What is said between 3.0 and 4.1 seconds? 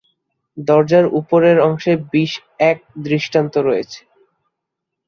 দৃষ্টান্ত রয়েছে।